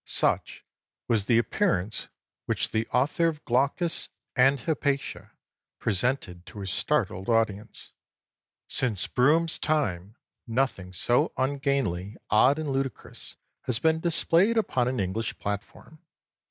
[0.03, 0.65] Such
[1.07, 2.07] was the appearance
[2.47, 5.29] which the author of Glaucus and Hypatia
[5.77, 7.91] presented to his startled audience.
[8.67, 10.15] Since Brougham's time
[10.47, 15.99] nothing so ungainly, odd, and ludicrous had been displayed upon an English platform.